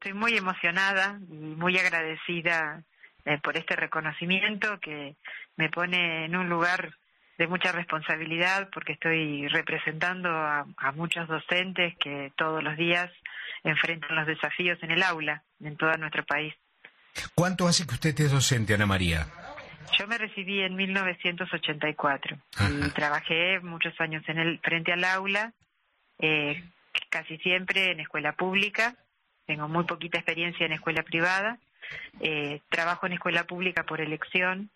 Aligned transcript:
Estoy 0.00 0.14
muy 0.14 0.34
emocionada 0.34 1.20
y 1.30 1.34
muy 1.34 1.76
agradecida 1.76 2.82
eh, 3.26 3.36
por 3.36 3.58
este 3.58 3.76
reconocimiento 3.76 4.80
que 4.80 5.14
me 5.56 5.68
pone 5.68 6.24
en 6.24 6.36
un 6.36 6.48
lugar 6.48 6.94
de 7.36 7.46
mucha 7.46 7.70
responsabilidad 7.70 8.70
porque 8.72 8.94
estoy 8.94 9.46
representando 9.48 10.30
a, 10.30 10.64
muchos 10.94 11.28
docentes 11.28 11.94
que 11.98 12.32
todos 12.38 12.64
los 12.64 12.78
días 12.78 13.10
enfrentan 13.62 14.16
los 14.16 14.26
desafíos 14.26 14.78
en 14.80 14.92
el 14.92 15.02
aula 15.02 15.42
en 15.62 15.76
todo 15.76 15.94
nuestro 15.98 16.24
país. 16.24 16.54
¿Cuánto 17.34 17.68
hace 17.68 17.86
que 17.86 17.92
usted 17.92 18.18
es 18.20 18.32
docente, 18.32 18.72
Ana 18.72 18.86
María? 18.86 19.26
Yo 19.98 20.06
me 20.06 20.16
recibí 20.16 20.62
en 20.62 20.76
1984 20.76 22.38
y 22.70 22.88
trabajé 22.92 23.60
muchos 23.60 23.92
años 24.00 24.22
en 24.28 24.38
el 24.38 24.60
frente 24.60 24.94
al 24.94 25.04
aula, 25.04 25.52
eh, 26.20 26.64
casi 27.10 27.36
siempre 27.36 27.90
en 27.92 28.00
escuela 28.00 28.32
pública 28.32 28.96
tengo 29.50 29.66
muy 29.66 29.82
poquita 29.82 30.16
experiencia 30.16 30.64
en 30.64 30.72
escuela 30.72 31.02
privada. 31.02 31.58
Eh, 32.20 32.60
trabajo 32.68 33.06
en 33.06 33.14
escuela 33.14 33.48
pública 33.48 33.82
por 33.82 34.00
elección 34.00 34.70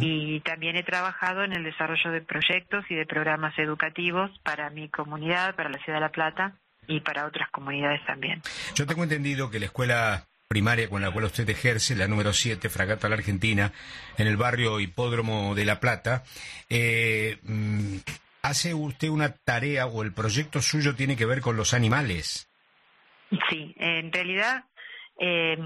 y 0.00 0.38
también 0.40 0.76
he 0.76 0.84
trabajado 0.84 1.42
en 1.42 1.52
el 1.52 1.64
desarrollo 1.64 2.12
de 2.12 2.20
proyectos 2.20 2.84
y 2.88 2.94
de 2.94 3.04
programas 3.04 3.58
educativos 3.58 4.30
para 4.44 4.70
mi 4.70 4.88
comunidad, 4.88 5.56
para 5.56 5.70
la 5.70 5.78
ciudad 5.78 5.96
de 5.98 6.02
La 6.02 6.12
Plata 6.12 6.52
y 6.86 7.00
para 7.00 7.26
otras 7.26 7.50
comunidades 7.50 8.00
también. 8.06 8.42
Yo 8.76 8.86
tengo 8.86 9.02
entendido 9.02 9.50
que 9.50 9.58
la 9.58 9.66
escuela 9.66 10.24
primaria 10.46 10.88
con 10.88 11.02
la 11.02 11.10
cual 11.10 11.24
usted 11.24 11.48
ejerce, 11.50 11.96
la 11.96 12.06
número 12.06 12.32
7, 12.32 12.68
Fragata 12.68 13.08
la 13.08 13.16
Argentina, 13.16 13.72
en 14.18 14.28
el 14.28 14.36
barrio 14.36 14.78
Hipódromo 14.78 15.56
de 15.56 15.64
La 15.64 15.80
Plata, 15.80 16.22
eh, 16.70 17.38
mm, 17.42 17.96
¿hace 18.42 18.72
usted 18.72 19.08
una 19.08 19.32
tarea 19.32 19.86
o 19.86 20.04
el 20.04 20.12
proyecto 20.12 20.62
suyo 20.62 20.94
tiene 20.94 21.16
que 21.16 21.26
ver 21.26 21.40
con 21.40 21.56
los 21.56 21.74
animales? 21.74 22.46
Sí, 23.48 23.74
en 23.78 24.12
realidad 24.12 24.64
eh, 25.18 25.56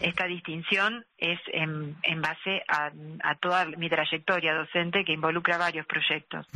esta 0.00 0.26
distinción 0.26 1.04
es 1.16 1.38
en, 1.52 1.96
base 2.20 2.62
a, 2.68 2.90
toda 3.36 3.64
mi 3.64 3.88
trayectoria 3.88 4.54
docente 4.54 5.04
que 5.04 5.12
involucra 5.12 5.58
varios 5.58 5.86
proyectos. 5.86 6.46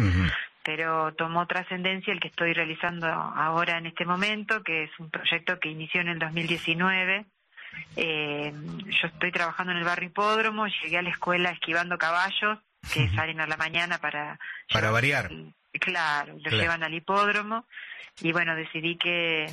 Pero 0.63 1.15
tomó 1.15 1.47
trascendencia 1.47 2.13
el 2.13 2.21
que 2.21 2.29
estoy 2.29 2.53
realizando 2.53 3.07
ahora 3.07 3.79
en 3.79 3.87
este 3.87 4.05
momento, 4.05 4.63
que 4.63 4.85
es 4.85 4.91
un 4.99 5.11
proyecto 5.11 5.59
que 5.59 5.71
inició 5.71 6.03
en 6.03 6.09
el 6.09 6.19
2019. 6.19 7.25
Eh, 7.97 8.53
yo 9.01 9.07
estoy 9.07 9.33
trabajando 9.33 9.73
en 9.73 9.79
el 9.79 9.85
barrio 9.85 10.09
Hipódromo, 10.09 10.67
llegué 10.67 10.99
a 10.99 11.03
la 11.03 11.11
escuela 11.11 11.51
esquivando 11.51 11.97
caballos 11.97 12.59
que 12.93 13.09
salen 13.11 13.41
a 13.41 13.47
la 13.47 13.57
mañana 13.57 13.99
para... 13.99 14.39
Para 14.73 14.91
variar. 14.91 15.31
Claro, 15.73 16.37
lo 16.37 16.51
llevan 16.51 16.83
al 16.83 16.95
hipódromo 16.95 17.65
y 18.21 18.33
bueno, 18.33 18.57
decidí 18.57 18.97
que 18.97 19.47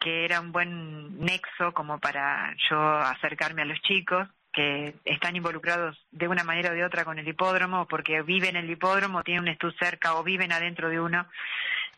que 0.00 0.24
era 0.24 0.40
un 0.40 0.50
buen 0.50 1.20
nexo 1.20 1.72
como 1.72 1.98
para 2.00 2.54
yo 2.68 2.80
acercarme 2.80 3.62
a 3.62 3.66
los 3.66 3.80
chicos 3.82 4.26
que 4.52 4.94
están 5.04 5.36
involucrados 5.36 5.96
de 6.10 6.26
una 6.26 6.42
manera 6.42 6.70
o 6.70 6.74
de 6.74 6.84
otra 6.84 7.04
con 7.04 7.18
el 7.18 7.28
hipódromo, 7.28 7.86
porque 7.86 8.22
viven 8.22 8.56
en 8.56 8.64
el 8.64 8.70
hipódromo, 8.70 9.22
tienen 9.22 9.42
un 9.42 9.48
estudio 9.48 9.76
cerca 9.78 10.14
o 10.14 10.24
viven 10.24 10.50
adentro 10.52 10.88
de 10.88 11.00
uno, 11.00 11.26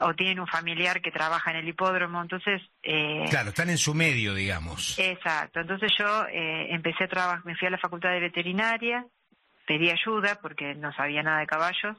o 0.00 0.14
tienen 0.14 0.40
un 0.40 0.46
familiar 0.46 1.00
que 1.00 1.10
trabaja 1.10 1.50
en 1.50 1.58
el 1.58 1.68
hipódromo, 1.68 2.20
entonces... 2.20 2.60
Eh, 2.82 3.24
claro, 3.30 3.50
están 3.50 3.70
en 3.70 3.78
su 3.78 3.94
medio, 3.94 4.34
digamos. 4.34 4.98
Exacto, 4.98 5.60
entonces 5.60 5.92
yo 5.96 6.26
eh, 6.26 6.74
empecé 6.74 7.04
a 7.04 7.08
trabajar, 7.08 7.44
me 7.46 7.56
fui 7.56 7.68
a 7.68 7.70
la 7.70 7.78
facultad 7.78 8.10
de 8.10 8.20
veterinaria, 8.20 9.06
pedí 9.66 9.90
ayuda 9.90 10.38
porque 10.42 10.74
no 10.74 10.92
sabía 10.92 11.22
nada 11.22 11.38
de 11.38 11.46
caballos, 11.46 11.96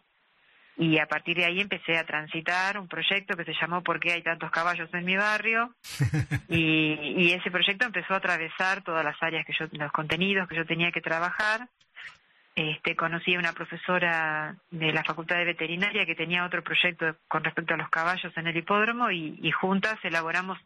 y 0.75 0.97
a 0.97 1.05
partir 1.05 1.37
de 1.37 1.45
ahí 1.45 1.59
empecé 1.59 1.97
a 1.97 2.05
transitar 2.05 2.79
un 2.79 2.87
proyecto 2.87 3.37
que 3.37 3.45
se 3.45 3.53
llamó 3.53 3.83
¿Por 3.83 3.99
qué 3.99 4.13
hay 4.13 4.23
tantos 4.23 4.49
caballos 4.49 4.89
en 4.93 5.05
mi 5.05 5.15
barrio? 5.15 5.73
y, 6.49 7.31
ese 7.31 7.51
proyecto 7.51 7.85
empezó 7.85 8.13
a 8.13 8.17
atravesar 8.17 8.83
todas 8.83 9.03
las 9.03 9.21
áreas 9.21 9.45
que 9.45 9.53
yo, 9.57 9.65
los 9.71 9.91
contenidos 9.91 10.47
que 10.47 10.55
yo 10.55 10.65
tenía 10.65 10.91
que 10.91 11.01
trabajar. 11.01 11.67
Este, 12.55 12.95
conocí 12.95 13.33
a 13.33 13.39
una 13.39 13.53
profesora 13.53 14.55
de 14.69 14.93
la 14.93 15.03
Facultad 15.03 15.37
de 15.37 15.45
Veterinaria 15.45 16.05
que 16.05 16.13
tenía 16.13 16.45
otro 16.45 16.63
proyecto 16.63 17.15
con 17.27 17.43
respecto 17.43 17.73
a 17.73 17.77
los 17.77 17.89
caballos 17.89 18.31
en 18.37 18.45
el 18.45 18.55
hipódromo 18.55 19.09
y, 19.09 19.51
juntas 19.51 19.97
elaboramos 20.03 20.59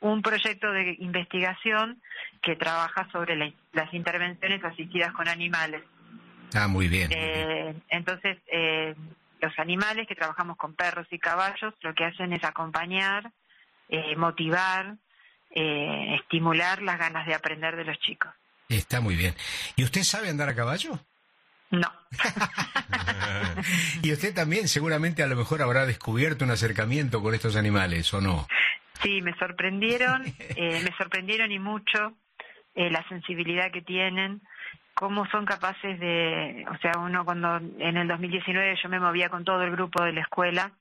un 0.00 0.20
proyecto 0.22 0.72
de 0.72 0.96
investigación 0.98 2.00
que 2.42 2.56
trabaja 2.56 3.08
sobre 3.12 3.54
las 3.72 3.94
intervenciones 3.94 4.64
asistidas 4.64 5.12
con 5.12 5.28
animales. 5.28 5.82
Ah, 6.54 6.66
muy 6.66 6.88
bien. 6.88 7.10
Eh, 7.12 7.74
entonces, 7.88 8.38
eh, 8.50 8.94
animales 9.58 10.06
que 10.06 10.14
trabajamos 10.14 10.56
con 10.56 10.74
perros 10.74 11.06
y 11.10 11.18
caballos 11.18 11.74
lo 11.80 11.94
que 11.94 12.04
hacen 12.04 12.32
es 12.32 12.44
acompañar, 12.44 13.32
eh, 13.88 14.16
motivar, 14.16 14.96
eh, 15.50 16.16
estimular 16.20 16.82
las 16.82 16.98
ganas 16.98 17.26
de 17.26 17.34
aprender 17.34 17.76
de 17.76 17.84
los 17.84 17.98
chicos. 17.98 18.30
Está 18.68 19.00
muy 19.00 19.16
bien. 19.16 19.34
¿Y 19.76 19.84
usted 19.84 20.02
sabe 20.02 20.28
andar 20.28 20.48
a 20.48 20.54
caballo? 20.54 20.98
No. 21.70 21.90
y 24.02 24.12
usted 24.12 24.34
también 24.34 24.68
seguramente 24.68 25.22
a 25.22 25.26
lo 25.26 25.36
mejor 25.36 25.62
habrá 25.62 25.86
descubierto 25.86 26.44
un 26.44 26.50
acercamiento 26.50 27.22
con 27.22 27.34
estos 27.34 27.56
animales, 27.56 28.12
¿o 28.14 28.20
no? 28.20 28.46
Sí, 29.02 29.22
me 29.22 29.34
sorprendieron, 29.38 30.24
eh, 30.38 30.82
me 30.82 30.96
sorprendieron 30.96 31.50
y 31.52 31.58
mucho 31.58 32.14
la 32.74 33.04
sensibilidad 33.08 33.72
que 33.72 33.82
tienen, 33.82 34.40
cómo 34.98 35.26
son 35.26 35.44
capaces 35.44 36.00
de, 36.00 36.66
o 36.68 36.76
sea, 36.78 36.98
uno 36.98 37.24
cuando 37.24 37.56
en 37.56 37.96
el 37.96 38.08
2019 38.08 38.74
yo 38.82 38.88
me 38.88 38.98
movía 38.98 39.28
con 39.28 39.44
todo 39.44 39.62
el 39.62 39.70
grupo 39.70 40.02
de 40.02 40.12
la 40.12 40.22
escuela 40.22 40.72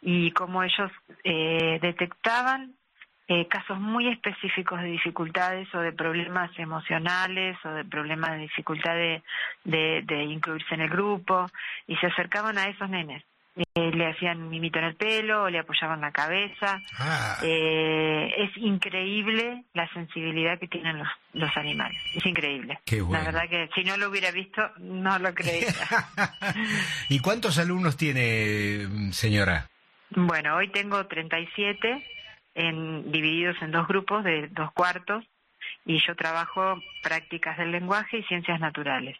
y 0.00 0.30
cómo 0.30 0.62
ellos 0.62 0.92
eh, 1.24 1.80
detectaban 1.82 2.74
eh, 3.26 3.48
casos 3.48 3.80
muy 3.80 4.06
específicos 4.06 4.80
de 4.80 4.86
dificultades 4.86 5.66
o 5.74 5.80
de 5.80 5.92
problemas 5.92 6.56
emocionales 6.56 7.56
o 7.64 7.70
de 7.70 7.84
problemas 7.84 8.30
de 8.30 8.38
dificultad 8.38 8.94
de, 8.94 9.22
de 9.64 10.22
incluirse 10.22 10.76
en 10.76 10.82
el 10.82 10.88
grupo 10.88 11.46
y 11.88 11.96
se 11.96 12.06
acercaban 12.06 12.58
a 12.58 12.66
esos 12.66 12.88
nenes 12.88 13.24
eh, 13.74 13.90
le 13.92 14.06
hacían 14.06 14.48
mimito 14.48 14.78
en 14.78 14.84
el 14.84 14.94
pelo, 14.94 15.50
le 15.50 15.58
apoyaban 15.58 16.00
la 16.00 16.12
cabeza. 16.12 16.80
Ah. 16.96 17.38
Eh, 17.42 18.32
es 18.38 18.56
increíble 18.56 19.64
la 19.74 19.92
sensibilidad 19.92 20.58
que 20.58 20.68
tienen 20.68 20.98
los, 20.98 21.08
los 21.32 21.56
animales. 21.56 22.00
Es 22.14 22.24
increíble. 22.24 22.78
La 23.10 23.24
verdad 23.24 23.48
que 23.48 23.68
si 23.74 23.82
no 23.82 23.96
lo 23.96 24.10
hubiera 24.10 24.30
visto, 24.30 24.62
no 24.78 25.18
lo 25.18 25.34
creería. 25.34 25.74
¿Y 27.08 27.18
cuántos 27.18 27.58
alumnos 27.58 27.96
tiene, 27.96 29.12
señora? 29.12 29.68
Bueno, 30.10 30.56
hoy 30.56 30.68
tengo 30.68 31.06
37, 31.06 32.06
en, 32.54 33.10
divididos 33.10 33.56
en 33.60 33.72
dos 33.72 33.88
grupos 33.88 34.24
de 34.24 34.48
dos 34.48 34.72
cuartos, 34.72 35.24
y 35.84 36.00
yo 36.06 36.14
trabajo 36.14 36.80
prácticas 37.02 37.58
del 37.58 37.72
lenguaje 37.72 38.18
y 38.18 38.22
ciencias 38.24 38.60
naturales. 38.60 39.16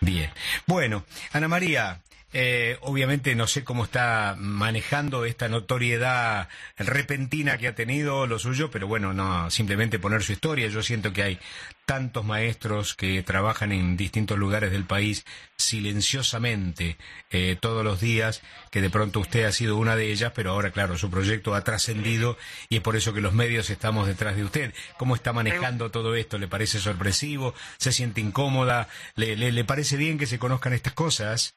Bien. 0.00 0.30
Bueno, 0.66 1.04
Ana 1.32 1.48
María, 1.48 2.00
eh, 2.36 2.78
obviamente 2.80 3.36
no 3.36 3.46
sé 3.46 3.62
cómo 3.62 3.84
está 3.84 4.34
manejando 4.36 5.24
esta 5.24 5.48
notoriedad 5.48 6.48
repentina 6.76 7.58
que 7.58 7.68
ha 7.68 7.76
tenido 7.76 8.26
lo 8.26 8.40
suyo, 8.40 8.72
pero 8.72 8.88
bueno, 8.88 9.14
no 9.14 9.52
simplemente 9.52 10.00
poner 10.00 10.24
su 10.24 10.32
historia. 10.32 10.66
Yo 10.66 10.82
siento 10.82 11.12
que 11.12 11.22
hay 11.22 11.38
tantos 11.86 12.24
maestros 12.24 12.96
que 12.96 13.22
trabajan 13.22 13.70
en 13.70 13.96
distintos 13.96 14.36
lugares 14.36 14.72
del 14.72 14.84
país 14.84 15.24
silenciosamente 15.56 16.96
eh, 17.30 17.56
todos 17.60 17.84
los 17.84 18.00
días, 18.00 18.42
que 18.72 18.80
de 18.80 18.90
pronto 18.90 19.20
usted 19.20 19.44
ha 19.44 19.52
sido 19.52 19.76
una 19.76 19.94
de 19.94 20.10
ellas, 20.10 20.32
pero 20.34 20.50
ahora, 20.50 20.72
claro, 20.72 20.98
su 20.98 21.10
proyecto 21.10 21.54
ha 21.54 21.62
trascendido 21.62 22.36
y 22.68 22.78
es 22.78 22.82
por 22.82 22.96
eso 22.96 23.14
que 23.14 23.20
los 23.20 23.32
medios 23.32 23.70
estamos 23.70 24.08
detrás 24.08 24.34
de 24.34 24.42
usted. 24.42 24.74
¿Cómo 24.98 25.14
está 25.14 25.32
manejando 25.32 25.92
todo 25.92 26.16
esto? 26.16 26.38
¿Le 26.38 26.48
parece 26.48 26.80
sorpresivo? 26.80 27.54
¿Se 27.78 27.92
siente 27.92 28.20
incómoda? 28.20 28.88
¿Le, 29.14 29.36
le 29.36 29.64
parece 29.64 29.96
bien 29.96 30.18
que 30.18 30.26
se 30.26 30.40
conozcan 30.40 30.72
estas 30.72 30.94
cosas? 30.94 31.54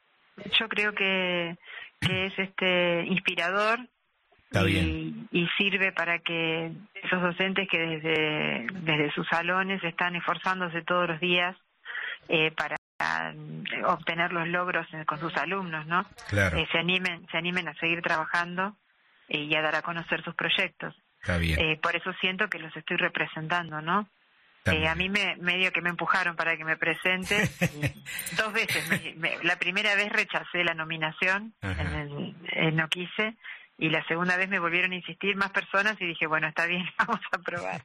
Yo 0.59 0.69
creo 0.69 0.93
que, 0.93 1.57
que 1.99 2.25
es 2.27 2.39
este 2.39 3.05
inspirador 3.07 3.79
y, 5.31 5.47
sirve 5.57 5.91
para 5.91 6.19
que 6.19 6.71
esos 6.93 7.21
docentes 7.21 7.67
que 7.69 7.77
desde, 7.77 8.67
desde 8.81 9.11
sus 9.11 9.27
salones 9.27 9.84
están 9.84 10.16
esforzándose 10.16 10.81
todos 10.84 11.07
los 11.09 11.19
días 11.19 11.55
eh, 12.29 12.51
para 12.51 12.78
obtener 13.85 14.31
los 14.34 14.47
logros 14.47 14.87
con 15.05 15.19
sus 15.19 15.35
alumnos, 15.37 15.85
¿no? 15.85 16.05
Eh, 16.31 16.67
se 16.72 16.78
animen, 16.78 17.28
se 17.31 17.37
animen 17.37 17.67
a 17.67 17.73
seguir 17.75 18.01
trabajando 18.01 18.75
y 19.28 19.53
a 19.55 19.61
dar 19.61 19.75
a 19.75 19.81
conocer 19.81 20.23
sus 20.23 20.35
proyectos. 20.35 20.95
Eh, 21.28 21.78
por 21.81 21.95
eso 21.95 22.13
siento 22.22 22.47
que 22.47 22.59
los 22.59 22.75
estoy 22.75 22.97
representando, 22.97 23.81
¿no? 23.81 24.07
A 24.69 24.96
mí 24.96 25.09
me 25.09 25.35
medio 25.37 25.72
que 25.72 25.81
me 25.81 25.90
empujaron 25.90 26.35
para 26.35 26.58
que 26.58 26.66
me 26.66 26.78
presente. 26.78 27.49
Dos 28.37 28.53
veces. 28.53 28.84
la 29.43 29.58
primera 29.58 29.96
vez 29.96 30.11
rechacé 30.11 30.64
la 30.64 30.73
nominación, 30.73 31.53
en 31.61 32.75
no 32.75 32.87
quise, 32.90 33.35
y 33.78 33.90
la 33.90 34.03
segunda 34.08 34.37
vez 34.37 34.49
me 34.49 34.59
volvieron 34.59 34.91
a 34.91 34.96
insistir 34.96 35.35
más 35.35 35.52
personas 35.52 35.96
y 36.02 36.05
dije, 36.05 36.25
bueno, 36.25 36.47
está 36.47 36.66
bien, 36.66 36.85
vamos 36.97 37.22
a 37.31 37.37
probar. 37.37 37.81